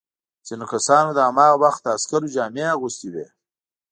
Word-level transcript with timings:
ځینو 0.47 0.65
کسانو 0.73 1.09
د 1.15 1.19
هماغه 1.27 1.55
وخت 1.63 1.79
د 1.83 1.87
عسکرو 1.95 2.31
جامې 2.35 2.65
اغوستي 2.75 3.09
وې. 3.13 3.27